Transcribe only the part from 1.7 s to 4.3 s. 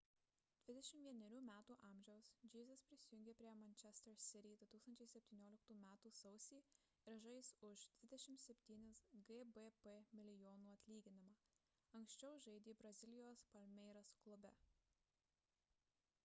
amžiaus jesus prisijungė prie manchester